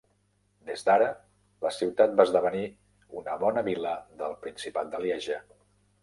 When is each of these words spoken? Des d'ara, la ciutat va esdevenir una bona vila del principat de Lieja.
Des 0.67 0.83
d'ara, 0.85 1.09
la 1.65 1.71
ciutat 1.79 2.15
va 2.21 2.25
esdevenir 2.29 2.63
una 3.21 3.35
bona 3.43 3.63
vila 3.67 3.91
del 4.23 4.33
principat 4.47 4.89
de 4.95 5.03
Lieja. 5.05 5.37